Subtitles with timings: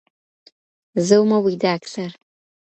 [1.07, 2.11] زه ومه ويده اكثر